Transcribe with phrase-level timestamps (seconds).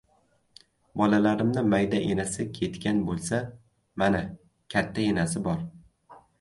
[1.01, 3.43] —Bolalarimni mayda enasi ketgan bo‘lsa,
[4.05, 4.25] mana,
[4.77, 5.65] katta enasi bor!